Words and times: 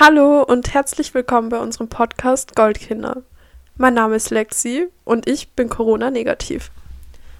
Hallo 0.00 0.44
und 0.44 0.74
herzlich 0.74 1.12
willkommen 1.12 1.48
bei 1.48 1.58
unserem 1.58 1.88
Podcast 1.88 2.54
Goldkinder. 2.54 3.24
Mein 3.76 3.94
Name 3.94 4.14
ist 4.14 4.30
Lexi 4.30 4.86
und 5.04 5.28
ich 5.28 5.48
bin 5.54 5.68
Corona-negativ. 5.68 6.70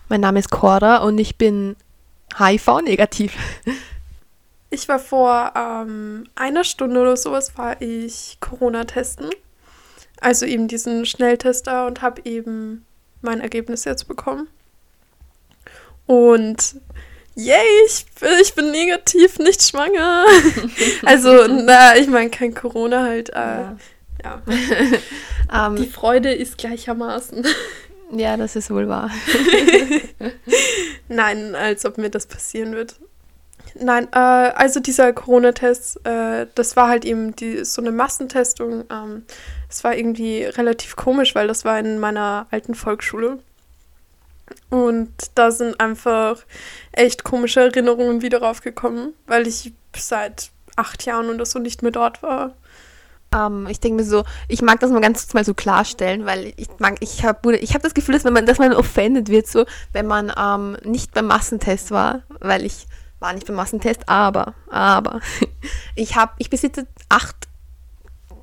Mein 0.09 0.23
Name 0.23 0.41
ist 0.41 0.51
Cora 0.51 0.97
und 1.05 1.19
ich 1.19 1.37
bin 1.37 1.77
HIV-negativ. 2.37 3.37
Ich 4.71 4.87
war 4.87 4.99
vor 4.99 5.53
ähm, 5.57 6.29
einer 6.35 6.63
Stunde 6.63 7.01
oder 7.01 7.17
sowas, 7.17 7.57
war 7.57 7.81
ich 7.81 8.37
Corona 8.41 8.85
testen. 8.85 9.31
Also 10.21 10.45
eben 10.45 10.69
diesen 10.69 11.07
Schnelltester 11.07 11.87
und 11.87 12.03
habe 12.03 12.21
eben 12.27 12.85
mein 13.23 13.41
Ergebnis 13.41 13.87
jetzt 13.87 14.09
bekommen. 14.09 14.47
Und 16.05 16.75
yay, 17.39 17.87
ich, 17.87 18.05
ich 18.43 18.55
bin 18.55 18.71
negativ, 18.71 19.39
nicht 19.39 19.63
schwanger. 19.63 20.27
also, 21.05 21.47
na, 21.47 21.97
ich 21.97 22.09
meine, 22.09 22.31
kein 22.31 22.55
Corona 22.55 23.03
halt. 23.03 23.31
Äh, 23.31 23.35
ja. 23.35 23.77
ja. 24.25 25.67
um, 25.67 25.77
Die 25.77 25.87
Freude 25.87 26.33
ist 26.33 26.59
gleichermaßen. 26.59 27.47
Ja, 28.11 28.39
das 28.39 28.57
ist 28.57 28.71
wohl 28.71 28.89
wahr. 28.89 29.11
Nein, 31.09 31.55
als 31.55 31.85
ob 31.85 31.99
mir 31.99 32.09
das 32.09 32.25
passieren 32.27 32.73
wird. 32.73 32.95
Nein, 33.79 34.09
äh, 34.13 34.19
also 34.19 34.81
dieser 34.81 35.13
Corona-Test, 35.13 36.07
äh, 36.07 36.47
das 36.55 36.75
war 36.75 36.89
halt 36.89 37.05
eben 37.05 37.37
die, 37.37 37.67
so 37.67 37.83
eine 37.83 37.93
Massentestung. 37.93 38.85
Ähm, 38.91 39.25
es 39.69 39.85
war 39.85 39.95
irgendwie 39.95 40.45
relativ 40.45 40.97
komisch, 40.97 41.35
weil 41.35 41.49
das 41.49 41.67
war 41.67 41.79
in 41.79 41.99
meiner 41.99 42.47
alten 42.51 42.75
Volksschule. 42.75 43.41
Und 44.71 45.13
da 45.35 45.51
sind 45.51 45.81
einfach 45.81 46.45
echt 46.93 47.25
komische 47.25 47.61
Erinnerungen 47.61 48.23
wieder 48.23 48.43
raufgekommen, 48.43 49.15
weil 49.27 49.47
ich 49.47 49.73
seit 49.97 50.51
acht 50.77 51.05
Jahren 51.05 51.31
oder 51.31 51.47
so 51.47 51.59
nicht 51.59 51.83
mehr 51.83 51.93
dort 51.93 52.23
war. 52.23 52.55
Um, 53.35 53.67
ähm, 53.67 53.67
ich 53.69 53.79
denke 53.79 54.03
mir 54.03 54.09
so, 54.09 54.25
ich 54.49 54.63
mag 54.63 54.81
das 54.81 54.91
mal 54.91 55.03
ganz 55.03 55.21
kurz 55.21 55.35
mal 55.35 55.45
so 55.45 55.53
klarstellen, 55.53 56.25
weil 56.25 56.55
ich 56.57 56.69
mag, 56.79 56.97
ich 57.01 57.25
habe 57.25 57.57
ich 57.57 57.75
hab 57.75 57.83
das 57.83 57.93
Gefühl, 57.93 58.15
dass 58.15 58.25
man, 58.25 58.47
dass 58.47 58.59
man 58.59 58.73
offended 58.73 59.29
wird, 59.29 59.47
so, 59.47 59.67
wenn 59.93 60.07
man 60.07 60.33
ähm, 60.35 60.79
nicht 60.83 61.13
beim 61.13 61.27
Massentest 61.27 61.91
war, 61.91 62.23
weil 62.41 62.65
ich 62.65 62.87
war 63.21 63.35
nicht 63.35 63.47
beim 63.47 63.57
Massentest, 63.57 64.09
aber, 64.09 64.55
aber, 64.71 65.21
ich 65.95 66.17
habe, 66.17 66.33
ich 66.39 66.49
besitze 66.49 66.87
acht 67.11 67.37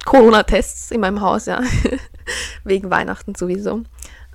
Corona-Tests 0.06 0.92
in 0.92 1.02
meinem 1.02 1.22
Haus, 1.22 1.48
ja, 1.48 1.62
wegen 2.64 2.92
Weihnachten 2.92 3.34
sowieso. 3.34 3.82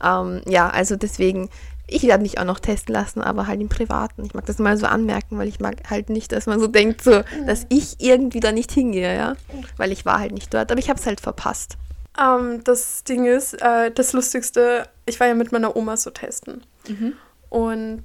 Ähm, 0.03 0.43
ja, 0.47 0.69
also 0.69 0.97
deswegen, 0.97 1.51
ich 1.87 2.05
werde 2.05 2.23
mich 2.23 2.39
auch 2.39 2.45
noch 2.45 2.61
testen 2.61 2.95
lassen, 2.95 3.21
aber 3.21 3.47
halt 3.47 3.61
im 3.61 3.69
Privaten. 3.69 4.25
Ich 4.25 4.35
mag 4.35 4.47
das 4.47 4.59
mal 4.59 4.77
so 4.77 4.87
anmerken, 4.87 5.39
weil 5.39 5.49
ich 5.49 5.61
mag 5.61 5.91
halt 5.91 6.09
nicht, 6.09 6.33
dass 6.33 6.47
man 6.47 6.61
so 6.61 6.67
denkt, 6.67 7.03
so, 7.03 7.23
dass 7.47 7.67
ich 7.69 7.97
irgendwie 7.99 8.41
da 8.41 8.53
nicht 8.53 8.73
hingehe, 8.73 9.15
ja. 9.15 9.35
Weil 9.77 9.93
ich 9.93 10.05
war 10.05 10.19
halt 10.19 10.33
nicht 10.33 10.55
dort, 10.55 10.71
aber 10.71 10.79
ich 10.79 10.89
habe 10.89 11.01
es 11.01 11.07
halt 11.07 11.21
verpasst. 11.21 11.77
Ähm, 12.19 12.63
das 12.65 13.05
Ding 13.05 13.27
ist, 13.27 13.55
äh, 13.55 13.91
das 13.91 14.13
Lustigste, 14.13 14.89
ich 15.07 15.21
war 15.21 15.27
ja 15.27 15.35
mit 15.35 15.53
meiner 15.53 15.77
Oma 15.77 15.97
so 15.97 16.11
testen. 16.11 16.63
Mhm. 16.89 17.15
Und 17.49 18.05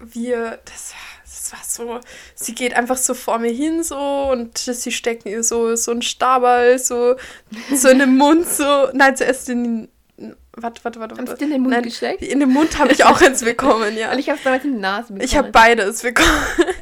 wir, 0.00 0.58
das, 0.64 0.94
das 1.24 1.52
war 1.52 1.60
so, 1.64 2.00
sie 2.34 2.54
geht 2.54 2.74
einfach 2.74 2.96
so 2.96 3.14
vor 3.14 3.38
mir 3.38 3.52
hin 3.52 3.82
so 3.82 4.30
und 4.30 4.58
sie 4.58 4.92
stecken 4.92 5.28
ihr 5.28 5.42
so, 5.42 5.76
so 5.76 5.92
ein 5.92 6.02
Stabal 6.02 6.78
so, 6.78 7.16
so 7.74 7.88
in 7.88 8.00
den 8.00 8.16
Mund 8.16 8.46
so, 8.46 8.88
nein, 8.92 9.16
zuerst 9.16 9.48
in 9.48 9.88
Warte, 10.56 10.84
warte, 10.84 11.00
warte. 11.00 11.16
Hast 11.18 11.32
du 11.32 11.36
dir 11.36 11.44
in 11.44 11.50
den 11.50 11.62
Mund 11.62 11.74
Nein, 11.74 11.82
gesteckt? 11.82 12.22
In 12.22 12.40
den 12.40 12.50
Mund 12.50 12.78
habe 12.78 12.92
ich 12.92 13.04
auch 13.04 13.20
eins 13.20 13.42
bekommen, 13.42 13.96
ja. 13.96 14.12
Und 14.12 14.18
ich 14.18 14.28
habe 14.28 14.38
es 14.38 14.44
damals 14.44 14.64
in 14.64 14.74
die 14.74 14.80
Nase 14.80 15.08
bekommen. 15.08 15.24
Ich 15.24 15.36
habe 15.36 15.50
beides 15.50 16.02
bekommen. 16.02 16.28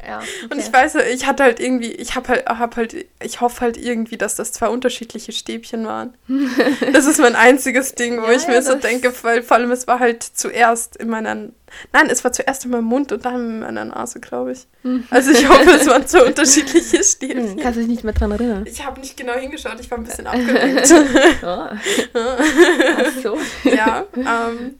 Ja, 0.07 0.17
okay. 0.17 0.27
Und 0.51 0.59
ich 0.59 0.71
weiß, 0.71 0.95
ich 1.13 1.25
hatte 1.25 1.43
halt 1.43 1.59
irgendwie, 1.59 1.91
ich 1.91 2.15
habe 2.15 2.27
halt, 2.27 2.45
hab 2.45 2.75
halt, 2.75 3.07
ich 3.21 3.41
hoffe 3.41 3.61
halt 3.61 3.77
irgendwie, 3.77 4.17
dass 4.17 4.35
das 4.35 4.51
zwei 4.51 4.67
unterschiedliche 4.67 5.31
Stäbchen 5.31 5.87
waren. 5.87 6.13
das 6.93 7.05
ist 7.05 7.19
mein 7.19 7.35
einziges 7.35 7.95
Ding, 7.95 8.21
wo 8.21 8.25
ja, 8.25 8.33
ich 8.33 8.47
mir 8.47 8.55
ja, 8.55 8.61
so 8.61 8.75
denke, 8.75 9.13
weil 9.23 9.41
vor 9.41 9.57
allem 9.57 9.71
es 9.71 9.87
war 9.87 9.99
halt 9.99 10.21
zuerst 10.23 10.97
in 10.97 11.09
meiner 11.09 11.49
Nein, 11.91 12.09
es 12.09 12.23
war 12.23 12.31
zuerst 12.31 12.65
in 12.65 12.71
meinem 12.71 12.85
Mund 12.85 13.11
und 13.11 13.25
dann 13.25 13.35
in 13.35 13.59
meiner 13.59 13.85
Nase, 13.85 14.19
glaube 14.19 14.53
ich. 14.53 14.67
Mhm. 14.83 15.05
Also 15.09 15.31
ich 15.31 15.47
hoffe, 15.47 15.71
es 15.71 15.87
waren 15.87 16.05
zwei 16.05 16.23
unterschiedliche 16.27 17.03
Stäbchen. 17.03 17.51
Hm, 17.51 17.57
kannst 17.57 17.77
du 17.77 17.81
dich 17.81 17.89
nicht 17.89 18.03
mehr 18.03 18.13
dran 18.13 18.31
erinnern? 18.31 18.65
Ich 18.65 18.85
habe 18.85 18.99
nicht 18.99 19.17
genau 19.17 19.33
hingeschaut, 19.33 19.79
ich 19.79 19.89
war 19.89 19.97
ein 19.97 20.03
bisschen 20.03 20.27
abgelenkt. 20.27 20.93
oh. 21.43 21.67
Ach 22.15 23.11
so. 23.21 23.37
Ja, 23.75 24.05
ähm, 24.15 24.75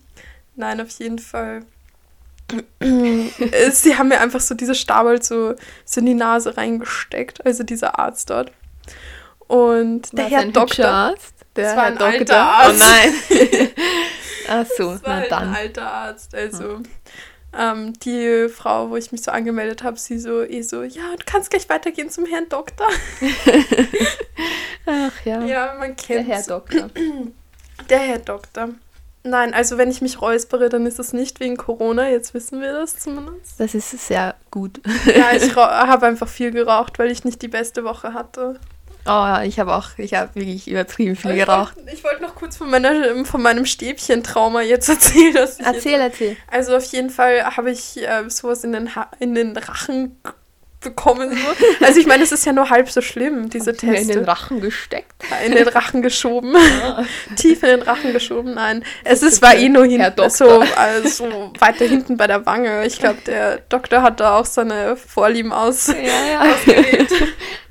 nein, 0.56 0.82
auf 0.82 0.90
jeden 1.00 1.20
Fall. 1.20 1.62
Sie 2.80 3.98
haben 3.98 4.10
mir 4.10 4.20
einfach 4.20 4.42
so 4.42 4.54
diese 4.54 4.76
Stabel 4.76 5.22
so, 5.24 5.56
so 5.86 6.00
in 6.02 6.06
die 6.06 6.14
Nase 6.14 6.56
reingesteckt, 6.56 7.46
also 7.46 7.64
dieser 7.64 7.98
Arzt 7.98 8.30
dort. 8.30 8.52
Und 9.48 10.16
der 10.18 10.26
Herr 10.26 10.42
ein 10.42 10.54
Doktor. 10.54 10.88
Arzt? 10.88 11.34
Der 11.56 11.66
das 11.66 11.76
war 11.78 11.84
ein 11.86 11.98
Herr 11.98 12.06
alter 12.06 12.20
Doktor. 12.20 12.38
Arzt. 12.38 12.82
Oh 12.82 12.86
nein. 12.86 13.70
Ach 14.50 14.66
so, 14.78 14.92
das 14.92 15.04
war 15.04 15.20
na 15.22 15.28
dann. 15.28 15.50
ein 15.50 15.56
alter 15.56 15.90
Arzt. 15.90 16.36
Also 16.36 16.76
hm. 16.76 16.84
ähm, 17.58 17.94
die 18.00 18.50
Frau, 18.50 18.90
wo 18.90 18.98
ich 18.98 19.12
mich 19.12 19.24
so 19.24 19.32
angemeldet 19.32 19.84
habe, 19.84 19.98
sie 19.98 20.20
so 20.20 20.44
eh 20.44 20.62
so, 20.62 20.84
ja, 20.84 21.12
du 21.18 21.24
kannst 21.26 21.50
gleich 21.50 21.70
weitergehen 21.70 22.10
zum 22.10 22.26
Herrn 22.26 22.50
Doktor. 22.50 22.90
Ach 24.86 25.26
ja. 25.26 25.44
Ja, 25.44 25.76
man 25.80 25.96
kennt 25.96 26.28
Der 26.28 26.36
Herr 26.36 26.44
Doktor. 26.44 26.90
Der 27.90 28.00
Herr 28.00 28.20
Doktor. 28.20 28.70
Nein, 29.26 29.54
also 29.54 29.78
wenn 29.78 29.90
ich 29.90 30.02
mich 30.02 30.22
räuspere, 30.22 30.68
dann 30.68 30.86
ist 30.86 31.00
es 31.00 31.14
nicht 31.14 31.40
wegen 31.40 31.56
Corona. 31.56 32.10
Jetzt 32.10 32.34
wissen 32.34 32.60
wir 32.60 32.74
das 32.74 33.00
zumindest. 33.00 33.58
Das 33.58 33.74
ist 33.74 33.90
sehr 33.92 34.36
gut. 34.52 34.82
ja, 35.06 35.32
ich 35.32 35.56
habe 35.56 36.06
einfach 36.06 36.28
viel 36.28 36.52
geraucht, 36.52 37.00
weil 37.00 37.10
ich 37.10 37.24
nicht 37.24 37.42
die 37.42 37.48
beste 37.48 37.86
Woche 37.86 38.14
hatte. 38.14 38.60
Oh 39.06 39.10
ja, 39.10 39.44
ich 39.44 39.60
habe 39.60 39.74
auch, 39.74 39.98
ich 39.98 40.14
habe 40.14 40.34
wirklich 40.36 40.68
übertrieben 40.70 41.16
viel 41.16 41.36
geraucht. 41.36 41.76
Ich 41.78 42.04
wollte 42.04 42.04
wollt 42.04 42.22
noch 42.22 42.36
kurz 42.36 42.56
von, 42.56 42.70
meiner, 42.70 43.26
von 43.26 43.42
meinem 43.42 43.66
Stäbchen-Trauma 43.66 44.62
jetzt 44.62 44.88
erzählen. 44.88 45.36
erzähl, 45.36 45.92
jetzt, 45.92 46.02
erzähl. 46.02 46.38
Also 46.50 46.76
auf 46.76 46.86
jeden 46.86 47.10
Fall 47.10 47.44
habe 47.58 47.72
ich 47.72 47.98
äh, 47.98 48.30
sowas 48.30 48.64
in 48.64 48.72
den, 48.72 48.96
ha 48.96 49.10
in 49.20 49.36
den 49.36 49.58
Rachen 49.58 50.18
bekommen. 50.84 51.32
So. 51.32 51.38
Also 51.86 52.00
ich 52.00 52.08
meine, 52.08 52.24
es 52.24 52.32
ist 52.32 52.46
ja 52.46 52.54
nur 52.54 52.70
halb 52.70 52.90
so 52.90 53.02
schlimm, 53.02 53.50
diese 53.50 53.72
Hast 53.72 53.80
Teste. 53.80 54.02
in 54.02 54.08
den 54.08 54.26
Rachen 54.26 54.62
gesteckt? 54.62 55.12
In 55.46 55.54
den 55.54 55.68
Rachen 55.68 56.02
geschoben. 56.02 56.56
Ah. 56.56 57.04
Tief 57.36 57.64
in 57.64 57.70
den 57.70 57.82
Rachen 57.82 58.14
geschoben, 58.14 58.54
nein. 58.54 58.84
Es 59.04 59.22
ist, 59.22 59.42
war 59.42 59.56
eh 59.56 59.70
nur 59.70 59.86
hinten, 59.86 60.30
so 60.30 60.64
also 60.76 61.52
weiter 61.60 61.86
hinten 61.86 62.18
bei 62.18 62.28
der 62.28 62.46
Wange. 62.46 62.86
Ich 62.86 63.00
glaube, 63.00 63.20
der 63.26 63.58
Doktor 63.70 64.02
hat 64.02 64.20
da 64.20 64.38
auch 64.38 64.46
seine 64.46 64.96
Vorlieben 64.96 65.52
aus 65.52 65.88
ja, 65.88 65.96
ja. 65.96 66.42
ausgewählt. 66.54 67.12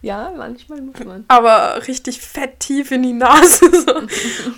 Ja, 0.03 0.33
manchmal 0.37 0.81
muss 0.83 0.99
man. 1.05 1.25
Aber 1.29 1.87
richtig 1.87 2.21
fett 2.21 2.61
tief 2.61 2.91
in 2.91 3.03
die 3.03 3.13
Nase. 3.13 3.71
So. 3.73 3.95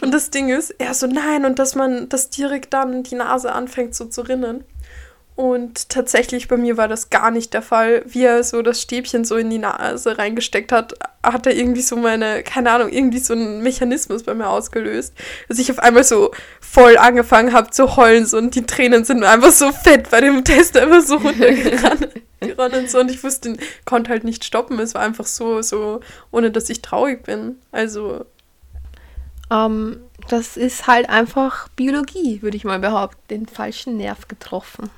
Und 0.01 0.13
das 0.13 0.31
Ding 0.31 0.49
ist, 0.49 0.71
er 0.79 0.95
so, 0.95 1.07
nein, 1.07 1.45
und 1.45 1.59
dass 1.59 1.75
man 1.75 2.09
das 2.09 2.31
direkt 2.31 2.73
dann 2.73 3.03
die 3.03 3.15
Nase 3.15 3.53
anfängt 3.53 3.95
so 3.95 4.07
zu 4.07 4.23
rinnen. 4.23 4.65
Und 5.37 5.89
tatsächlich 5.89 6.47
bei 6.47 6.57
mir 6.57 6.77
war 6.77 6.87
das 6.87 7.11
gar 7.11 7.33
nicht 7.33 7.55
der 7.55 7.63
Fall. 7.63 8.05
Wie 8.07 8.23
er 8.23 8.45
so 8.45 8.63
das 8.63 8.81
Stäbchen 8.81 9.25
so 9.25 9.35
in 9.35 9.51
die 9.51 9.59
Nase 9.59 10.17
reingesteckt 10.17 10.71
hat, 10.71 10.95
hat 11.25 11.47
er 11.47 11.57
irgendwie 11.57 11.81
so 11.81 11.97
meine, 11.97 12.45
keine 12.45 12.71
Ahnung, 12.71 12.89
irgendwie 12.89 13.19
so 13.19 13.33
einen 13.33 13.61
Mechanismus 13.61 14.23
bei 14.23 14.35
mir 14.35 14.49
ausgelöst, 14.49 15.13
dass 15.49 15.59
ich 15.59 15.73
auf 15.73 15.81
einmal 15.81 16.05
so 16.05 16.31
voll 16.61 16.97
angefangen 16.97 17.53
habe 17.53 17.71
zu 17.71 17.97
heulen 17.97 18.27
so, 18.27 18.39
und 18.39 18.55
die 18.55 18.65
Tränen 18.65 19.05
sind 19.05 19.25
einfach 19.25 19.51
so 19.51 19.73
fett 19.73 20.09
bei 20.11 20.21
dem 20.21 20.45
Test 20.45 20.77
einfach 20.77 21.03
so 21.03 21.17
runtergerannt. 21.17 22.11
und 22.41 22.91
so 22.91 23.01
und 23.01 23.11
ich 23.11 23.25
wusste, 23.25 23.57
konnte 23.87 24.11
halt 24.11 24.23
nicht 24.23 24.45
stoppen. 24.45 24.79
Es 24.79 24.95
war 24.95 25.03
einfach 25.03 25.27
so, 25.27 25.63
so, 25.63 25.99
ohne 26.31 26.53
dass 26.53 26.71
ich 26.71 26.81
traurig 26.81 27.25
bin. 27.25 27.57
Also. 27.73 28.25
Um, 29.51 29.57
ähm, 29.57 30.01
das 30.29 30.57
ist 30.57 30.87
halt 30.87 31.11
einfach 31.11 31.69
Biologie, 31.71 32.41
würde 32.41 32.57
ich 32.57 32.65
mal 32.65 32.79
behaupten. 32.79 33.21
Den 33.31 33.47
falschen 33.47 33.97
Nerv 33.97 34.29
getroffen. 34.29 34.91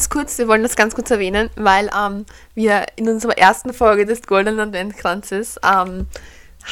Ganz 0.00 0.08
kurz, 0.08 0.38
wir 0.38 0.48
wollen 0.48 0.62
das 0.62 0.76
ganz 0.76 0.94
kurz 0.94 1.10
erwähnen, 1.10 1.50
weil 1.56 1.90
ähm, 1.94 2.24
wir 2.54 2.86
in 2.96 3.06
unserer 3.06 3.36
ersten 3.36 3.74
Folge 3.74 4.06
des 4.06 4.22
Goldenen 4.22 4.58
Adventkranzes 4.58 5.60
ähm, 5.62 6.06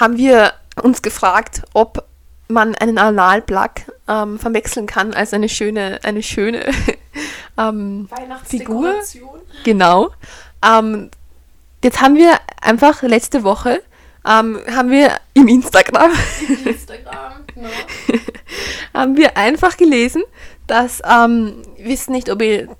haben 0.01 0.17
wir 0.17 0.55
uns 0.83 1.03
gefragt, 1.03 1.61
ob 1.75 2.07
man 2.49 2.75
einen 2.77 2.97
Analplug 2.97 3.71
ähm, 4.09 4.39
verwechseln 4.39 4.87
kann 4.87 5.13
als 5.13 5.35
eine 5.35 5.51
schöne, 5.51 6.01
eine 6.05 6.23
schöne 6.23 6.71
ähm, 7.59 8.09
Figur. 8.47 8.95
Genau. 9.63 10.09
Ähm, 10.65 11.11
jetzt 11.85 12.01
haben 12.01 12.17
wir 12.17 12.39
einfach 12.63 13.03
letzte 13.03 13.43
Woche 13.45 13.83
ähm, 14.25 14.59
haben 14.75 14.91
wir 14.91 15.19
im 15.35 15.49
Instagram, 15.49 16.13
Im 16.49 16.67
Instagram 16.67 17.45
genau. 17.55 17.69
haben 18.95 19.19
wir 19.19 19.37
einfach 19.37 19.77
gelesen, 19.77 20.23
dass 20.67 21.03
ähm, 21.07 21.61
wissen 21.77 22.13
nicht, 22.13 22.31
ob 22.31 22.41
ihr 22.41 22.75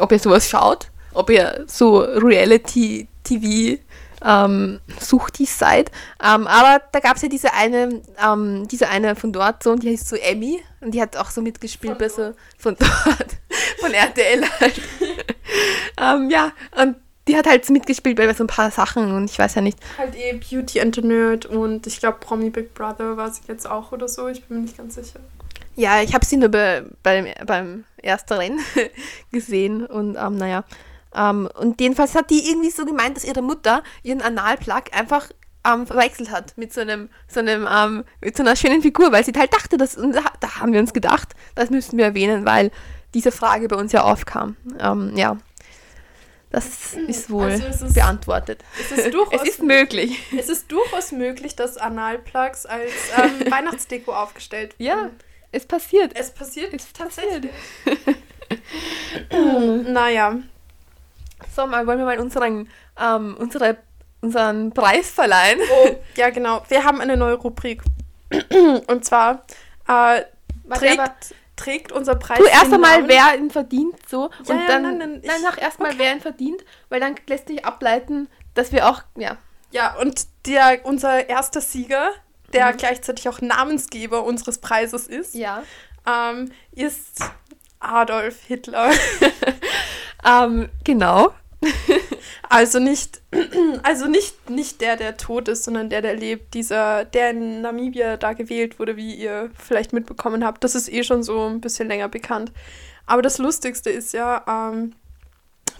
ob 0.00 0.12
ihr 0.12 0.18
sowas 0.18 0.48
schaut, 0.48 0.90
ob 1.12 1.30
ihr 1.30 1.64
so 1.66 1.98
Reality-TV 2.00 3.80
ähm, 4.24 4.80
Suchtis 4.98 5.58
seid. 5.58 5.90
Ähm, 6.22 6.46
aber 6.46 6.82
da 6.92 7.00
gab 7.00 7.16
es 7.16 7.22
ja 7.22 7.28
diese 7.28 7.52
eine, 7.52 8.02
ähm, 8.24 8.68
diese 8.68 8.88
eine 8.88 9.16
von 9.16 9.32
dort 9.32 9.62
so 9.62 9.72
und 9.72 9.82
die 9.82 9.90
heißt 9.90 10.08
so 10.08 10.16
Emmy 10.16 10.62
und 10.80 10.92
die 10.92 11.00
hat 11.00 11.16
auch 11.16 11.30
so 11.30 11.40
mitgespielt 11.40 11.98
bei 11.98 12.08
so 12.08 12.34
von 12.58 12.76
dort, 12.78 13.36
von 13.80 13.92
RTL 13.92 14.44
halt. 14.60 14.80
ähm, 16.00 16.30
ja, 16.30 16.52
und 16.80 16.96
die 17.28 17.36
hat 17.36 17.46
halt 17.46 17.68
mitgespielt 17.70 18.16
bei 18.16 18.32
so 18.34 18.44
ein 18.44 18.48
paar 18.48 18.70
Sachen 18.70 19.12
und 19.14 19.30
ich 19.30 19.38
weiß 19.38 19.54
ja 19.54 19.62
nicht. 19.62 19.78
Halt 19.98 20.14
eh 20.16 20.32
Beauty 20.32 20.80
and 20.80 20.94
the 20.94 21.02
Nerd 21.02 21.46
und 21.46 21.86
ich 21.86 22.00
glaube 22.00 22.18
Promi 22.20 22.50
Big 22.50 22.74
Brother 22.74 23.16
war 23.16 23.30
sie 23.30 23.42
jetzt 23.46 23.68
auch 23.68 23.92
oder 23.92 24.08
so, 24.08 24.28
ich 24.28 24.44
bin 24.44 24.58
mir 24.58 24.62
nicht 24.64 24.76
ganz 24.76 24.96
sicher. 24.96 25.20
Ja, 25.76 26.02
ich 26.02 26.14
habe 26.14 26.24
sie 26.24 26.36
nur 26.36 26.48
bei, 26.48 26.84
beim, 27.02 27.26
beim 27.46 27.84
ersten 28.02 28.34
Rennen 28.34 28.60
gesehen 29.32 29.86
und 29.86 30.16
ähm, 30.16 30.36
naja. 30.36 30.64
Ähm, 31.14 31.48
und 31.58 31.80
jedenfalls 31.80 32.14
hat 32.14 32.30
die 32.30 32.50
irgendwie 32.50 32.70
so 32.70 32.84
gemeint, 32.84 33.16
dass 33.16 33.24
ihre 33.24 33.42
Mutter 33.42 33.82
ihren 34.02 34.22
Analplug 34.22 34.84
einfach 34.92 35.28
ähm, 35.64 35.86
verwechselt 35.86 36.30
hat 36.30 36.56
mit 36.56 36.72
so 36.72 36.80
einem, 36.80 37.10
so 37.28 37.40
einem, 37.40 37.68
ähm, 37.70 38.04
mit 38.20 38.36
so 38.36 38.42
einer 38.42 38.56
schönen 38.56 38.82
Figur, 38.82 39.12
weil 39.12 39.24
sie 39.24 39.32
halt 39.36 39.52
dachte, 39.52 39.76
dass, 39.76 39.96
und 39.96 40.12
da, 40.12 40.22
da 40.40 40.60
haben 40.60 40.72
wir 40.72 40.80
uns 40.80 40.92
gedacht, 40.92 41.34
das 41.54 41.70
müssten 41.70 41.98
wir 41.98 42.06
erwähnen, 42.06 42.46
weil 42.46 42.70
diese 43.14 43.32
Frage 43.32 43.68
bei 43.68 43.76
uns 43.76 43.92
ja 43.92 44.02
aufkam. 44.02 44.56
Ähm, 44.78 45.16
ja. 45.16 45.36
Das 46.50 46.94
ist 46.94 47.30
wohl 47.30 47.50
also 47.50 47.86
ist, 47.86 47.94
beantwortet. 47.94 48.64
Es 48.80 48.98
ist, 48.98 49.14
durchaus, 49.14 49.40
es 49.42 49.48
ist 49.50 49.62
möglich. 49.62 50.20
Es 50.36 50.48
ist 50.48 50.70
durchaus 50.72 51.12
möglich, 51.12 51.54
dass 51.54 51.76
Analplugs 51.76 52.66
als 52.66 52.90
ähm, 53.16 53.50
Weihnachtsdeko 53.52 54.12
aufgestellt 54.12 54.76
werden. 54.78 55.10
Ja, 55.10 55.10
es 55.52 55.66
passiert. 55.66 56.16
Es 56.16 56.30
passiert 56.32 56.72
es 56.74 56.92
tatsächlich. 56.92 57.50
naja. 59.86 60.38
So, 61.54 61.66
mal 61.66 61.86
wollen 61.86 61.98
wir 61.98 62.04
mal 62.04 62.18
unseren, 62.18 62.68
ähm, 62.98 63.36
unsere, 63.38 63.78
unseren 64.20 64.72
Preis 64.72 65.10
verleihen. 65.10 65.60
Oh, 65.84 65.96
ja, 66.16 66.30
genau. 66.30 66.62
Wir 66.68 66.84
haben 66.84 67.00
eine 67.00 67.16
neue 67.16 67.34
Rubrik. 67.34 67.82
Und 68.86 69.04
zwar 69.04 69.44
äh, 69.88 70.22
trägt, 70.72 71.34
trägt 71.56 71.92
unser 71.92 72.14
Preis. 72.14 72.38
Du 72.38 72.44
erst 72.44 72.72
einmal, 72.72 73.08
wer 73.08 73.36
ihn 73.36 73.50
verdient, 73.50 73.96
so. 74.08 74.30
Und 74.38 74.48
ja, 74.48 74.66
dann, 74.68 74.82
nein, 74.82 74.98
nein, 74.98 75.22
nein 75.24 75.42
nach 75.42 75.58
erstmal, 75.58 75.90
okay. 75.90 75.98
wer 75.98 76.12
ihn 76.12 76.20
verdient, 76.20 76.64
weil 76.88 77.00
dann 77.00 77.16
lässt 77.26 77.48
sich 77.48 77.64
ableiten, 77.64 78.28
dass 78.54 78.72
wir 78.72 78.88
auch, 78.88 79.02
ja. 79.16 79.36
Ja, 79.72 79.96
und 79.96 80.26
der, 80.46 80.80
unser 80.84 81.28
erster 81.28 81.60
Sieger, 81.60 82.10
der 82.52 82.72
mhm. 82.72 82.76
gleichzeitig 82.76 83.28
auch 83.28 83.40
Namensgeber 83.40 84.24
unseres 84.24 84.58
Preises 84.58 85.06
ist, 85.06 85.34
ja. 85.34 85.62
ähm, 86.06 86.50
ist 86.72 87.22
Adolf 87.78 88.42
Hitler. 88.44 88.90
ähm, 90.24 90.68
genau. 90.84 91.32
also 92.48 92.78
nicht, 92.78 93.20
also 93.82 94.06
nicht, 94.06 94.48
nicht 94.48 94.80
der, 94.80 94.96
der 94.96 95.16
tot 95.16 95.48
ist, 95.48 95.64
sondern 95.64 95.90
der, 95.90 96.02
der 96.02 96.14
lebt. 96.16 96.54
Dieser, 96.54 97.04
der 97.04 97.30
in 97.30 97.60
Namibia 97.62 98.16
da 98.16 98.32
gewählt 98.32 98.78
wurde, 98.78 98.96
wie 98.96 99.14
ihr 99.14 99.50
vielleicht 99.58 99.92
mitbekommen 99.92 100.44
habt. 100.44 100.64
Das 100.64 100.74
ist 100.74 100.90
eh 100.90 101.02
schon 101.02 101.22
so 101.22 101.46
ein 101.46 101.60
bisschen 101.60 101.88
länger 101.88 102.08
bekannt. 102.08 102.52
Aber 103.06 103.22
das 103.22 103.38
Lustigste 103.38 103.90
ist 103.90 104.12
ja, 104.12 104.44
ähm, 104.48 104.94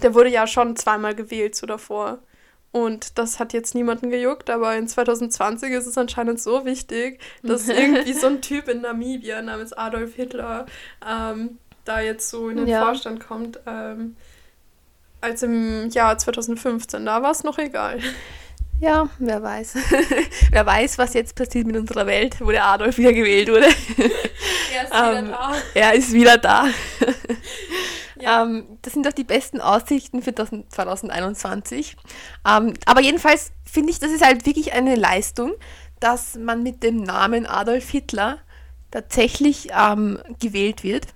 der 0.02 0.14
wurde 0.14 0.31
ja 0.31 0.46
schon 0.46 0.76
zweimal 0.76 1.14
gewählt 1.14 1.55
so 1.55 1.66
davor. 1.66 2.19
Und 2.72 3.19
das 3.19 3.40
hat 3.40 3.52
jetzt 3.52 3.75
niemanden 3.75 4.11
gejuckt, 4.11 4.49
aber 4.49 4.76
in 4.76 4.87
2020 4.87 5.72
ist 5.72 5.87
es 5.87 5.99
anscheinend 5.99 6.40
so 6.40 6.64
wichtig, 6.64 7.20
dass 7.43 7.69
irgendwie 7.69 8.12
so 8.12 8.28
ein 8.28 8.43
Typ 8.43 8.69
in 8.69 8.82
Namibia 8.82 9.43
namens 9.43 9.72
Adolf 9.72 10.14
Hitler 10.14 10.67
ähm, 11.06 11.58
da 11.84 12.00
jetzt 12.00 12.31
so 12.31 12.49
in 12.49 12.58
den 12.58 12.69
ja. 12.69 12.84
Vorstand 12.84 13.26
kommt. 13.26 13.58
Ähm, 13.67 14.17
als 15.20 15.43
im 15.43 15.90
Jahr 15.90 16.17
2015. 16.17 17.05
Da 17.05 17.22
war 17.22 17.31
es 17.32 17.44
noch 17.44 17.58
egal. 17.58 17.99
Ja, 18.81 19.11
wer 19.19 19.43
weiß. 19.43 19.75
wer 20.50 20.64
weiß, 20.64 20.96
was 20.96 21.12
jetzt 21.12 21.34
passiert 21.34 21.66
mit 21.66 21.76
unserer 21.76 22.06
Welt, 22.06 22.37
wo 22.40 22.50
der 22.50 22.64
Adolf 22.64 22.96
wieder 22.96 23.12
gewählt 23.12 23.50
wurde. 23.50 23.66
er 24.75 24.84
ist 24.84 24.93
wieder 24.93 25.19
um, 25.19 25.28
da. 25.28 25.52
Er 25.75 25.94
ist 25.94 26.12
wieder 26.12 26.38
da. 26.38 26.66
Ja. 28.20 28.43
ähm, 28.43 28.78
das 28.82 28.93
sind 28.93 29.06
doch 29.06 29.12
die 29.12 29.25
besten 29.25 29.61
Aussichten 29.61 30.22
für 30.22 30.34
2021. 30.34 31.96
Um, 32.44 32.69
ähm, 32.69 32.75
aber 32.87 33.00
jedenfalls 33.00 33.52
finde 33.64 33.90
ich, 33.90 33.99
das 33.99 34.11
ist 34.11 34.25
halt 34.25 34.46
wirklich 34.46 34.72
eine 34.72 34.96
Leistung, 34.96 35.52
dass 36.00 36.37
man 36.37 36.62
mit 36.62 36.82
dem 36.82 37.02
Namen 37.02 37.46
Adolf 37.46 37.88
Hitler 37.90 38.38
tatsächlich 38.90 39.69
gewählt 40.40 40.82
wird. 40.82 41.06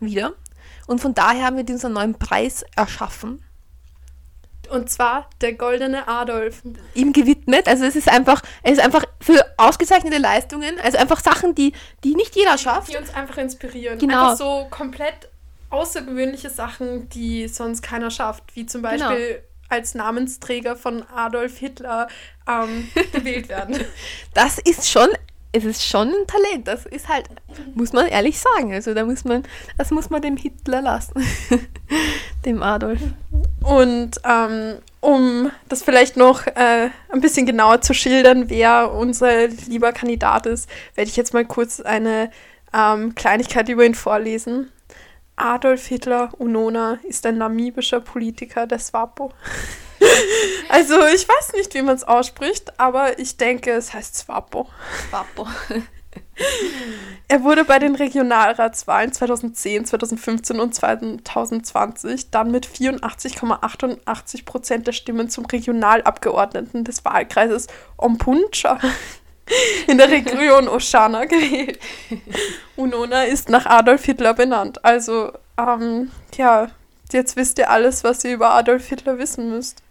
Wieder. 0.00 0.32
Und 0.86 1.00
von 1.00 1.14
daher 1.14 1.44
haben 1.44 1.56
wir 1.56 1.64
diesen 1.64 1.92
neuen 1.92 2.18
Preis 2.18 2.64
erschaffen 2.74 3.44
und 4.70 4.88
zwar 4.88 5.28
der 5.40 5.54
goldene 5.54 6.08
Adolf. 6.08 6.62
Ihm 6.94 7.12
gewidmet. 7.12 7.68
Also 7.68 7.84
es 7.84 7.96
ist 7.96 8.08
einfach, 8.08 8.42
es 8.62 8.72
ist 8.72 8.80
einfach 8.80 9.04
für 9.20 9.44
ausgezeichnete 9.56 10.18
Leistungen, 10.18 10.78
also 10.80 10.98
einfach 10.98 11.20
Sachen, 11.20 11.54
die, 11.54 11.72
die 12.04 12.14
nicht 12.14 12.36
jeder 12.36 12.56
schafft. 12.56 12.92
Die 12.92 12.96
uns 12.96 13.12
einfach 13.12 13.36
inspirieren. 13.38 13.98
Genau. 13.98 14.30
Einfach 14.30 14.36
so 14.36 14.66
komplett 14.70 15.28
außergewöhnliche 15.70 16.50
Sachen, 16.50 17.08
die 17.08 17.48
sonst 17.48 17.82
keiner 17.82 18.10
schafft. 18.10 18.54
Wie 18.54 18.66
zum 18.66 18.82
genau. 18.82 19.08
Beispiel 19.08 19.26
genau. 19.28 19.40
als 19.68 19.94
Namensträger 19.94 20.76
von 20.76 21.04
Adolf 21.14 21.58
Hitler 21.58 22.08
ähm, 22.48 22.88
gewählt 23.12 23.48
werden. 23.48 23.80
Das 24.34 24.58
ist 24.58 24.90
schon 24.90 25.08
es 25.52 25.64
ist 25.64 25.84
schon 25.84 26.08
ein 26.08 26.26
Talent. 26.26 26.68
Das 26.68 26.86
ist 26.86 27.08
halt, 27.08 27.28
muss 27.74 27.92
man 27.92 28.06
ehrlich 28.06 28.38
sagen. 28.38 28.72
Also 28.72 28.94
da 28.94 29.04
muss 29.04 29.24
man, 29.24 29.42
das 29.78 29.90
muss 29.90 30.10
man 30.10 30.22
dem 30.22 30.36
Hitler 30.36 30.80
lassen. 30.80 31.14
dem 32.44 32.62
Adolf. 32.62 33.00
Und 33.62 34.20
ähm, 34.24 34.76
um 35.00 35.50
das 35.68 35.82
vielleicht 35.82 36.16
noch 36.16 36.46
äh, 36.46 36.90
ein 37.08 37.20
bisschen 37.20 37.46
genauer 37.46 37.80
zu 37.80 37.94
schildern, 37.94 38.48
wer 38.48 38.92
unser 38.92 39.48
lieber 39.48 39.92
Kandidat 39.92 40.46
ist, 40.46 40.68
werde 40.94 41.10
ich 41.10 41.16
jetzt 41.16 41.34
mal 41.34 41.44
kurz 41.44 41.80
eine 41.80 42.30
ähm, 42.72 43.14
Kleinigkeit 43.14 43.68
über 43.68 43.84
ihn 43.84 43.94
vorlesen. 43.94 44.70
Adolf 45.40 45.86
Hitler 45.86 46.30
Unona 46.38 46.98
ist 47.02 47.24
ein 47.24 47.38
namibischer 47.38 48.00
Politiker 48.00 48.66
der 48.66 48.78
SWAPO. 48.78 49.32
also 50.68 50.94
ich 51.14 51.26
weiß 51.26 51.54
nicht, 51.54 51.74
wie 51.74 51.82
man 51.82 51.94
es 51.94 52.04
ausspricht, 52.04 52.78
aber 52.78 53.18
ich 53.18 53.36
denke, 53.36 53.72
es 53.72 53.94
heißt 53.94 54.16
SWAPO. 54.16 54.68
SWAPO. 55.08 55.46
Er 57.28 57.44
wurde 57.44 57.64
bei 57.64 57.78
den 57.78 57.94
Regionalratswahlen 57.94 59.12
2010, 59.12 59.84
2015 59.84 60.58
und 60.58 60.74
2020 60.74 62.30
dann 62.30 62.50
mit 62.50 62.66
84,88 62.66 64.44
Prozent 64.44 64.86
der 64.86 64.92
Stimmen 64.92 65.30
zum 65.30 65.46
Regionalabgeordneten 65.46 66.84
des 66.84 67.04
Wahlkreises 67.04 67.68
Ompuncha 67.96 68.78
in 69.86 69.98
der 69.98 70.10
Region 70.10 70.68
Oshana 70.68 71.24
gewählt. 71.26 71.78
Unona 72.76 73.24
ist 73.24 73.48
nach 73.48 73.66
Adolf 73.66 74.04
Hitler 74.04 74.34
benannt. 74.34 74.84
Also, 74.84 75.32
ähm, 75.58 76.10
ja, 76.36 76.70
jetzt 77.12 77.36
wisst 77.36 77.58
ihr 77.58 77.70
alles, 77.70 78.04
was 78.04 78.24
ihr 78.24 78.34
über 78.34 78.50
Adolf 78.50 78.86
Hitler 78.86 79.18
wissen 79.18 79.50
müsst. 79.50 79.82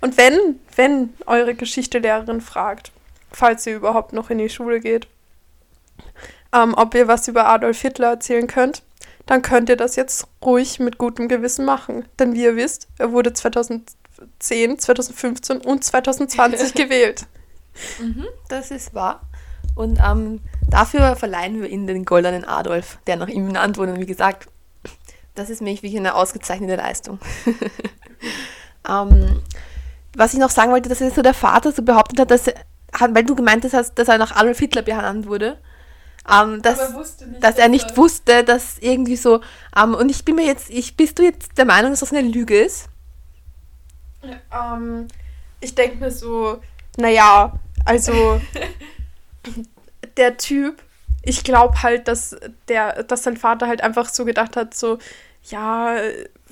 Und 0.00 0.16
wenn, 0.16 0.60
wenn 0.74 1.14
eure 1.26 1.54
Geschichtelehrerin 1.54 2.40
fragt, 2.40 2.92
falls 3.32 3.66
ihr 3.66 3.76
überhaupt 3.76 4.12
noch 4.12 4.30
in 4.30 4.38
die 4.38 4.48
Schule 4.48 4.80
geht, 4.80 5.06
ähm, 6.52 6.74
ob 6.74 6.94
ihr 6.94 7.08
was 7.08 7.28
über 7.28 7.46
Adolf 7.46 7.80
Hitler 7.80 8.08
erzählen 8.08 8.46
könnt, 8.46 8.82
dann 9.26 9.42
könnt 9.42 9.68
ihr 9.68 9.76
das 9.76 9.96
jetzt 9.96 10.26
ruhig 10.42 10.78
mit 10.78 10.98
gutem 10.98 11.28
Gewissen 11.28 11.64
machen. 11.64 12.06
Denn 12.18 12.34
wie 12.34 12.44
ihr 12.44 12.56
wisst, 12.56 12.88
er 12.98 13.12
wurde 13.12 13.32
2010, 13.32 14.78
2015 14.78 15.58
und 15.58 15.84
2020 15.84 16.74
gewählt. 16.74 17.26
Mhm, 18.00 18.26
das 18.48 18.70
ist 18.70 18.94
wahr. 18.94 19.20
Und 19.74 19.98
ähm, 20.04 20.40
dafür 20.68 21.16
verleihen 21.16 21.60
wir 21.60 21.68
ihm 21.68 21.86
den 21.86 22.04
goldenen 22.04 22.44
Adolf, 22.44 22.98
der 23.06 23.16
nach 23.16 23.28
ihm 23.28 23.46
benannt 23.46 23.76
wurde. 23.76 23.92
Und 23.92 24.00
wie 24.00 24.06
gesagt, 24.06 24.48
das 25.34 25.50
ist 25.50 25.60
mich 25.60 25.82
wirklich 25.82 26.00
eine 26.00 26.14
ausgezeichnete 26.14 26.76
Leistung. 26.76 27.18
ähm, 28.88 29.42
was 30.16 30.32
ich 30.32 30.40
noch 30.40 30.50
sagen 30.50 30.72
wollte, 30.72 30.88
dass 30.88 31.00
er 31.00 31.10
so 31.10 31.22
der 31.22 31.34
Vater 31.34 31.72
so 31.72 31.82
behauptet 31.82 32.20
hat, 32.20 32.30
dass 32.30 32.48
er, 32.48 32.54
weil 33.10 33.24
du 33.24 33.34
gemeint 33.34 33.64
hast, 33.70 33.94
dass 33.94 34.08
er 34.08 34.18
nach 34.18 34.34
Adolf 34.34 34.58
Hitler 34.58 34.82
benannt 34.82 35.26
wurde, 35.26 35.58
ähm, 36.28 36.62
dass, 36.62 36.78
er 36.78 36.98
nicht, 36.98 37.42
dass 37.42 37.58
er 37.58 37.68
nicht 37.68 37.96
wusste, 37.96 38.44
dass 38.44 38.78
irgendwie 38.78 39.16
so, 39.16 39.40
ähm, 39.76 39.94
und 39.94 40.08
ich 40.08 40.24
bin 40.24 40.36
mir 40.36 40.46
jetzt, 40.46 40.70
ich, 40.70 40.96
bist 40.96 41.18
du 41.18 41.22
jetzt 41.22 41.58
der 41.58 41.66
Meinung, 41.66 41.90
dass 41.90 42.00
das 42.00 42.12
eine 42.12 42.26
Lüge 42.26 42.58
ist? 42.58 42.88
Ähm, 44.50 45.06
ich 45.60 45.74
denke 45.74 45.98
mir 45.98 46.10
so, 46.10 46.60
naja, 46.96 47.52
also 47.86 48.40
der 50.16 50.36
Typ, 50.36 50.82
ich 51.22 51.44
glaube 51.44 51.82
halt, 51.82 52.08
dass 52.08 52.36
der, 52.68 53.02
dass 53.04 53.22
sein 53.22 53.36
Vater 53.36 53.66
halt 53.66 53.82
einfach 53.82 54.08
so 54.08 54.24
gedacht 54.24 54.56
hat, 54.56 54.74
so, 54.74 54.98
ja, 55.44 55.96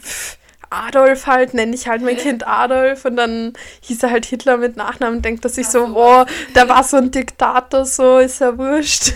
pff, 0.00 0.38
Adolf 0.70 1.26
halt, 1.26 1.54
nenne 1.54 1.74
ich 1.74 1.88
halt 1.88 2.02
mein 2.02 2.16
Kind 2.16 2.46
Adolf 2.46 3.04
und 3.04 3.16
dann 3.16 3.52
hieß 3.80 4.02
er 4.02 4.10
halt 4.10 4.26
Hitler 4.26 4.56
mit 4.56 4.76
Nachnamen, 4.76 5.22
denkt 5.22 5.44
er 5.44 5.50
sich 5.50 5.68
so, 5.68 5.86
boah, 5.88 6.26
der 6.54 6.68
war 6.68 6.82
so 6.82 6.96
ein 6.96 7.10
Diktator, 7.10 7.84
so 7.84 8.18
ist 8.18 8.40
ja 8.40 8.56
wurscht. 8.58 9.12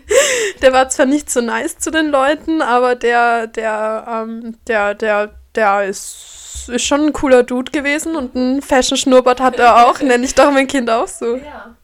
der 0.62 0.72
war 0.72 0.88
zwar 0.88 1.06
nicht 1.06 1.30
so 1.30 1.40
nice 1.40 1.78
zu 1.78 1.90
den 1.90 2.08
Leuten, 2.08 2.62
aber 2.62 2.94
der, 2.94 3.46
der, 3.46 4.06
ähm, 4.08 4.56
der, 4.66 4.94
der, 4.94 5.34
der 5.56 5.84
ist, 5.84 6.68
ist 6.68 6.84
schon 6.84 7.06
ein 7.06 7.12
cooler 7.12 7.42
Dude 7.42 7.72
gewesen 7.72 8.16
und 8.16 8.34
ein 8.34 8.62
Fashion-Schnurrbart 8.62 9.40
hat 9.40 9.58
er 9.58 9.86
auch, 9.86 10.00
nenne 10.00 10.24
ich 10.24 10.34
doch 10.34 10.50
mein 10.50 10.66
Kind 10.66 10.90
auch 10.90 11.08
so. 11.08 11.36
Ja. 11.36 11.74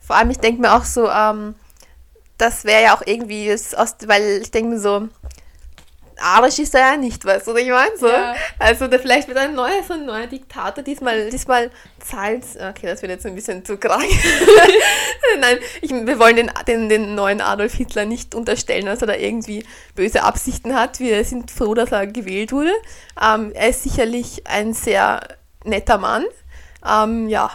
Vor 0.00 0.16
allem, 0.16 0.30
ich 0.30 0.38
denke 0.38 0.60
mir 0.60 0.74
auch 0.74 0.84
so, 0.84 1.08
ähm, 1.08 1.54
das 2.38 2.64
wäre 2.64 2.82
ja 2.82 2.96
auch 2.96 3.02
irgendwie, 3.04 3.52
aus, 3.52 3.96
weil 4.06 4.40
ich 4.42 4.50
denke 4.50 4.70
mir 4.70 4.80
so, 4.80 5.08
arisch 6.20 6.58
ist 6.58 6.74
er 6.74 6.92
ja 6.92 6.96
nicht, 6.96 7.24
weißt 7.24 7.46
du, 7.46 7.54
was 7.54 7.60
ich 7.60 7.68
meine? 7.68 7.96
So. 7.96 8.08
Ja. 8.08 8.34
Also 8.58 8.86
da 8.86 8.98
vielleicht 8.98 9.28
wird 9.28 9.38
ein 9.38 9.54
neuer, 9.54 9.82
so 9.86 9.94
ein 9.94 10.06
neuer 10.06 10.26
Diktator, 10.26 10.82
diesmal, 10.82 11.30
diesmal 11.30 11.70
zahlt, 11.98 12.44
okay, 12.56 12.86
das 12.86 13.02
wird 13.02 13.12
jetzt 13.12 13.26
ein 13.26 13.34
bisschen 13.34 13.64
zu 13.64 13.76
krank. 13.76 14.04
Nein, 15.40 15.58
ich, 15.80 15.90
wir 15.90 16.18
wollen 16.18 16.36
den, 16.36 16.50
den, 16.66 16.88
den 16.88 17.14
neuen 17.14 17.40
Adolf 17.40 17.74
Hitler 17.74 18.04
nicht 18.04 18.34
unterstellen, 18.34 18.86
dass 18.86 19.00
er 19.00 19.08
da 19.08 19.14
irgendwie 19.14 19.64
böse 19.94 20.22
Absichten 20.22 20.74
hat. 20.74 21.00
Wir 21.00 21.24
sind 21.24 21.50
froh, 21.50 21.74
dass 21.74 21.92
er 21.92 22.06
gewählt 22.06 22.52
wurde. 22.52 22.72
Ähm, 23.20 23.52
er 23.54 23.70
ist 23.70 23.82
sicherlich 23.82 24.46
ein 24.46 24.74
sehr 24.74 25.20
netter 25.64 25.98
Mann. 25.98 26.24
Ähm, 26.86 27.28
ja, 27.28 27.50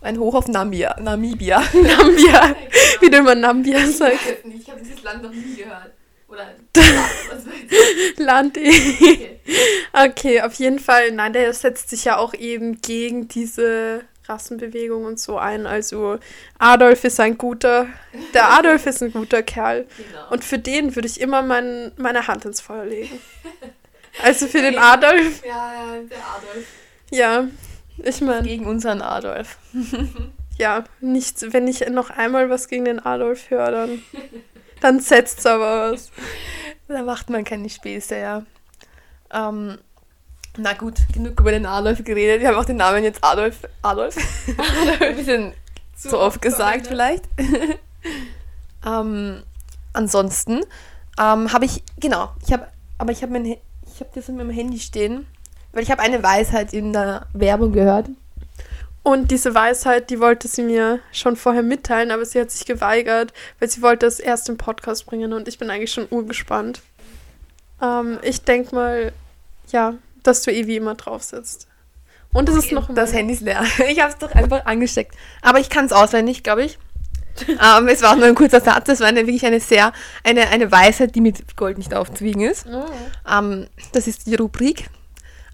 ein 0.00 0.18
Hoch 0.18 0.34
auf 0.34 0.48
Namibia. 0.48 0.96
Namibia. 1.00 1.60
Nambia. 1.72 2.54
Wie 3.00 3.10
du 3.10 3.18
immer 3.18 3.34
Nambia 3.34 3.86
sagst. 3.86 4.20
Ich 4.44 4.70
habe 4.70 4.80
dieses 4.80 5.02
Land 5.02 5.22
noch 5.22 5.32
nie 5.32 5.56
gehört. 5.56 5.92
Oder 6.76 8.24
Land. 8.24 8.56
Okay. 8.58 9.40
okay, 9.92 10.40
auf 10.42 10.54
jeden 10.54 10.78
Fall. 10.78 11.12
Nein, 11.12 11.32
der 11.32 11.52
setzt 11.52 11.90
sich 11.90 12.04
ja 12.04 12.16
auch 12.18 12.34
eben 12.34 12.80
gegen 12.80 13.28
diese 13.28 14.02
Rassenbewegung 14.26 15.04
und 15.04 15.18
so 15.18 15.38
ein. 15.38 15.66
Also 15.66 16.18
Adolf 16.58 17.04
ist 17.04 17.18
ein 17.20 17.38
guter, 17.38 17.86
der 18.34 18.50
Adolf 18.50 18.86
ist 18.86 19.02
ein 19.02 19.12
guter 19.12 19.42
Kerl. 19.42 19.86
Genau. 19.96 20.30
Und 20.30 20.44
für 20.44 20.58
den 20.58 20.94
würde 20.94 21.08
ich 21.08 21.20
immer 21.20 21.42
mein, 21.42 21.92
meine 21.96 22.26
Hand 22.26 22.44
ins 22.44 22.60
Feuer 22.60 22.84
legen. 22.84 23.18
Also 24.20 24.48
für 24.48 24.60
den 24.60 24.76
Adolf, 24.78 25.44
Ja, 25.44 25.72
ja, 25.72 26.02
der 26.02 26.18
Adolf. 26.18 26.66
ja. 27.12 27.46
Ich 28.02 28.20
meine, 28.20 28.42
Gegen 28.48 28.66
unseren 28.66 29.00
Adolf. 29.00 29.58
ja, 30.58 30.82
nichts, 31.00 31.44
wenn 31.52 31.68
ich 31.68 31.86
noch 31.88 32.10
einmal 32.10 32.50
was 32.50 32.66
gegen 32.66 32.84
den 32.86 32.98
Adolf 32.98 33.48
höre, 33.50 33.70
dann, 33.70 34.02
dann 34.80 35.00
setzt 35.00 35.46
aber 35.46 35.92
was. 35.92 36.10
Da 36.88 37.02
macht 37.02 37.28
man 37.30 37.44
keine 37.44 37.68
Späße, 37.68 38.18
ja. 38.18 38.42
Ähm, 39.32 39.78
na 40.56 40.72
gut, 40.72 40.94
genug 41.12 41.38
über 41.38 41.52
den 41.52 41.66
Adolf 41.66 42.02
geredet. 42.02 42.40
Wir 42.40 42.48
haben 42.48 42.56
auch 42.56 42.64
den 42.64 42.76
Namen 42.76 43.04
jetzt 43.04 43.22
Adolf. 43.22 43.60
Adolf. 43.82 44.16
Ein 45.00 45.16
bisschen 45.16 45.52
zu, 45.94 46.18
oft 46.18 46.40
gesagt 46.40 46.86
vielleicht. 46.86 47.24
ähm, 48.86 49.42
ansonsten 49.92 50.64
ähm, 51.18 51.52
habe 51.52 51.64
ich, 51.64 51.82
genau, 51.98 52.30
ich 52.44 52.52
habe, 52.52 52.68
aber 52.98 53.12
ich 53.12 53.22
habe 53.22 53.32
mein, 53.32 53.44
ich 53.44 54.00
habe 54.00 54.10
das 54.14 54.28
in 54.28 54.36
meinem 54.36 54.50
Handy 54.50 54.78
stehen, 54.78 55.26
weil 55.72 55.82
ich 55.82 55.90
habe 55.90 56.02
eine 56.02 56.22
Weisheit 56.22 56.72
in 56.72 56.92
der 56.92 57.26
Werbung 57.32 57.72
gehört. 57.72 58.08
Und 59.08 59.30
diese 59.30 59.54
Weisheit, 59.54 60.10
die 60.10 60.20
wollte 60.20 60.48
sie 60.48 60.60
mir 60.60 61.00
schon 61.12 61.36
vorher 61.36 61.62
mitteilen, 61.62 62.10
aber 62.10 62.26
sie 62.26 62.38
hat 62.38 62.50
sich 62.50 62.66
geweigert, 62.66 63.32
weil 63.58 63.70
sie 63.70 63.80
wollte 63.80 64.04
es 64.04 64.20
erst 64.20 64.50
im 64.50 64.58
Podcast 64.58 65.06
bringen 65.06 65.32
und 65.32 65.48
ich 65.48 65.56
bin 65.56 65.70
eigentlich 65.70 65.94
schon 65.94 66.06
urgespannt. 66.10 66.82
Ähm, 67.80 68.18
ich 68.20 68.42
denke 68.42 68.74
mal, 68.74 69.12
ja, 69.68 69.94
dass 70.24 70.42
du 70.42 70.52
eh 70.52 70.66
wie 70.66 70.76
immer 70.76 70.94
drauf 70.94 71.22
sitzt. 71.22 71.68
Und 72.34 72.50
es 72.50 72.56
ist 72.56 72.70
noch 72.72 72.94
das 72.94 73.14
Handy 73.14 73.32
ist 73.32 73.40
leer. 73.40 73.64
Ich 73.88 73.98
habe 73.98 74.12
es 74.12 74.18
doch 74.18 74.30
einfach 74.34 74.66
angesteckt. 74.66 75.16
Aber 75.40 75.58
ich 75.58 75.70
kann 75.70 75.86
es 75.86 75.92
auswendig, 75.92 76.42
glaube 76.42 76.64
ich. 76.64 76.78
ähm, 77.48 77.88
es 77.88 78.02
war 78.02 78.12
auch 78.12 78.16
nur 78.16 78.26
ein 78.26 78.34
kurzer 78.34 78.60
Satz. 78.60 78.90
Es 78.90 79.00
war 79.00 79.06
eine, 79.06 79.20
wirklich 79.26 79.46
eine 79.46 79.60
sehr, 79.60 79.94
eine, 80.22 80.48
eine 80.48 80.70
Weisheit, 80.70 81.14
die 81.14 81.22
mit 81.22 81.56
Gold 81.56 81.78
nicht 81.78 81.94
aufzuwiegen 81.94 82.42
ist. 82.42 82.66
Oh. 82.70 82.84
Ähm, 83.26 83.68
das 83.92 84.06
ist 84.06 84.26
die 84.26 84.34
Rubrik. 84.34 84.90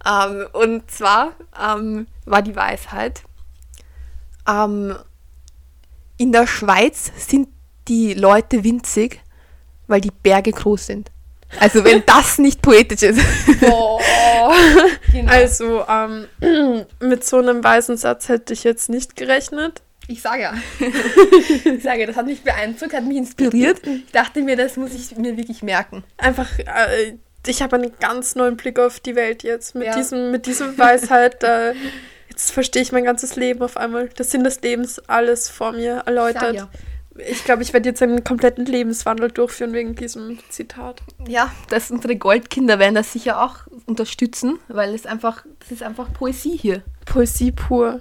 Ähm, 0.05 0.49
und 0.55 0.91
zwar 0.91 1.37
ähm, 1.57 2.09
war 2.25 2.43
die 2.43 2.57
Weisheit, 2.57 3.23
ähm, 4.49 4.97
in 6.17 6.33
der 6.33 6.47
Schweiz 6.47 7.11
sind 7.17 7.49
die 7.89 8.15
Leute 8.15 8.65
winzig, 8.65 9.21
weil 9.87 10.01
die 10.01 10.11
Berge 10.11 10.53
groß 10.53 10.87
sind. 10.87 11.11
Also 11.61 11.85
wenn 11.85 12.03
das 12.07 12.39
nicht 12.39 12.63
poetisch 12.63 13.03
ist. 13.03 13.21
Boah. 13.61 14.01
Genau. 15.13 15.31
Also, 15.33 15.85
ähm, 15.89 16.27
mit 17.01 17.25
so 17.25 17.39
einem 17.39 17.63
weisen 17.63 17.97
Satz 17.97 18.29
hätte 18.29 18.53
ich 18.53 18.65
jetzt 18.65 18.91
nicht 18.91 19.15
gerechnet. 19.17 19.81
Ich 20.09 20.21
sage 20.21 20.43
ja. 20.43 20.55
ich 21.65 21.83
sage, 21.83 22.07
das 22.07 22.17
hat 22.17 22.27
mich 22.27 22.43
beeindruckt, 22.43 22.93
hat 22.93 23.05
mich 23.05 23.17
inspiriert. 23.17 23.87
Ich 23.87 24.11
dachte 24.13 24.43
mir, 24.43 24.57
das 24.57 24.77
muss 24.77 24.93
ich 24.93 25.17
mir 25.17 25.37
wirklich 25.37 25.63
merken. 25.63 26.03
Einfach, 26.19 26.59
äh, 26.59 27.15
ich 27.47 27.63
habe 27.63 27.77
einen 27.77 27.93
ganz 28.01 28.35
neuen 28.35 28.57
Blick 28.57 28.79
auf 28.79 29.01
die 29.01 29.15
Welt 29.15 29.45
jetzt. 29.45 29.75
Mit, 29.77 29.87
Ja. 29.87 29.97
diesem, 29.97 30.31
mit 30.31 30.47
dieser 30.47 30.77
Weisheit, 30.77 31.43
äh, 31.45 31.75
jetzt 32.35 32.51
verstehe 32.51 32.83
ich 32.83 32.91
mein 32.93 33.05
ganzes 33.05 33.37
Leben 33.37 33.63
auf 33.63 33.77
einmal. 33.77 34.09
Das 34.17 34.31
Sinn 34.33 34.43
des 34.45 34.61
Lebens, 34.61 34.99
alles 35.09 35.49
vor 35.49 35.73
mir 35.73 36.03
erläutert. 36.07 36.55
ja. 36.55 36.69
Ich 37.17 37.45
glaube, 37.45 37.63
ich 37.63 37.73
werde 37.73 37.89
jetzt 37.89 38.03
einen 38.03 38.25
kompletten 38.25 38.67
Lebenswandel 38.67 39.31
durchführen 39.31 39.73
wegen 39.73 39.95
diesem 39.95 40.41
Zitat. 40.49 41.01
ja, 41.29 41.49
dass 41.69 41.93
unsere 41.93 42.17
Goldkinder 42.17 42.81
werden 42.81 42.97
das 42.97 43.13
sicher 43.13 43.41
auch 43.41 43.59
unterstützen, 43.87 44.59
weil 44.67 44.93
es 44.97 45.07
einfach, 45.07 45.45
das 45.61 45.71
ist 45.71 45.85
einfach 45.85 46.13
Poesie 46.13 46.57
hier. 46.57 46.83
Poesie 47.07 47.53
pur. 47.53 48.01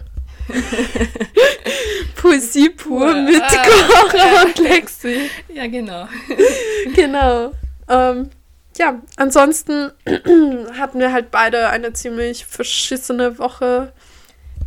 Poesie 2.16 2.70
pur 2.70 3.00
Pur. 3.02 3.16
mit 3.22 3.40
Ah. 3.42 3.64
Cora 4.10 4.42
und 4.46 4.58
Lexi. 4.68 5.30
Ja, 5.54 5.68
genau. 5.68 6.08
Genau. 6.96 7.52
Ähm, 7.88 8.30
ja, 8.78 9.00
ansonsten 9.18 9.92
hatten 10.80 11.00
wir 11.00 11.12
halt 11.14 11.30
beide 11.32 11.70
eine 11.70 11.94
ziemlich 11.94 12.46
verschissene 12.46 13.38
Woche. 13.38 13.94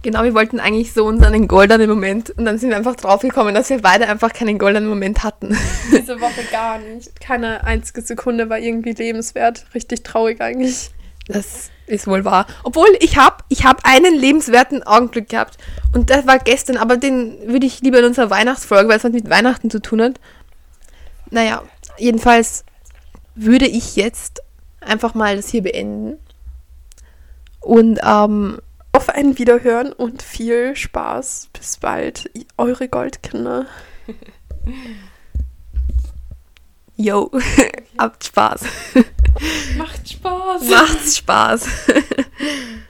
Genau, 0.07 0.23
wir 0.23 0.35
wollten 0.35 0.61
eigentlich 0.61 0.93
so 0.93 1.05
unseren 1.05 1.49
goldenen 1.49 1.91
Moment 1.91 2.31
und 2.31 2.45
dann 2.45 2.59
sind 2.59 2.69
wir 2.69 2.77
einfach 2.77 2.95
draufgekommen, 2.95 3.57
dass 3.57 3.71
wir 3.71 3.83
beide 3.83 4.07
einfach 4.07 4.33
keinen 4.33 4.57
goldenen 4.57 4.89
Moment 4.89 5.25
hatten. 5.25 5.49
Diese 5.91 6.21
Woche 6.21 6.45
gar 6.53 6.79
nicht. 6.79 7.21
Keine 7.21 7.65
einzige 7.65 8.03
Sekunde 8.03 8.49
war 8.49 8.61
irgendwie 8.61 8.93
lebenswert. 8.93 9.67
Richtig 9.75 10.05
traurig 10.05 10.41
eigentlich. 10.41 10.91
Das 11.27 11.71
ist 11.89 12.07
wohl 12.07 12.25
wahr. 12.25 12.47
Obwohl 12.63 12.87
ich 13.01 13.17
habe 13.17 13.39
ich 13.49 13.65
hab 13.65 13.85
einen 13.85 14.15
lebenswerten 14.15 14.85
Augenblick 14.85 15.29
gehabt 15.31 15.59
und 15.93 16.09
das 16.09 16.25
war 16.25 16.39
gestern, 16.39 16.77
aber 16.77 16.99
den 16.99 17.39
würde 17.49 17.67
ich 17.67 17.81
lieber 17.81 17.99
in 17.99 18.05
unserer 18.05 18.31
Weihnachtsfolge, 18.31 18.89
weil 18.89 18.99
es 18.99 19.03
was 19.03 19.11
mit 19.11 19.29
Weihnachten 19.29 19.71
zu 19.71 19.83
tun 19.83 20.01
hat. 20.01 20.21
Naja, 21.31 21.65
jedenfalls 21.99 22.65
würde 23.35 23.67
ich 23.67 23.97
jetzt 23.97 24.41
einfach 24.81 25.15
mal 25.15 25.35
das 25.35 25.49
hier 25.49 25.65
beenden. 25.65 26.19
Und 27.61 27.99
ähm, 28.05 28.61
Auf 28.97 29.11
ein 29.11 29.37
Wiederhören 29.37 29.93
und 29.93 30.23
viel 30.23 30.75
Spaß. 30.75 31.51
Bis 31.53 31.77
bald, 31.77 32.31
eure 32.57 32.89
Goldkinder. 32.89 33.67
yo, 36.97 37.31
habt 37.99 38.25
Spaß. 38.25 38.63
Macht 39.77 40.09
Spaß. 40.09 40.63
Macht's 40.71 41.19
Spaß. 41.19 41.69